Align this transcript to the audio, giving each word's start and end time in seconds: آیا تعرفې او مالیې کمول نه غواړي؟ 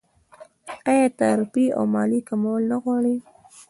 آیا 0.91 1.07
تعرفې 1.19 1.65
او 1.77 1.83
مالیې 1.93 2.21
کمول 2.29 2.61
نه 2.71 2.77
غواړي؟ 2.83 3.15